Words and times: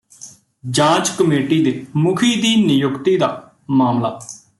ਜਾਂਚ 0.69 1.09
ਕਮੇਟੀ 1.09 1.63
ਦੇ 1.63 1.85
ਮੁਖੀ 1.95 2.35
ਦੀ 2.41 2.55
ਨਿਯੁਕਤੀ 2.65 3.17
ਦਾ 3.17 3.51
ਮਾਮਲਾ 3.69 4.19